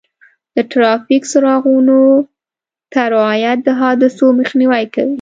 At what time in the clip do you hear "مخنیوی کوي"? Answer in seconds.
4.39-5.09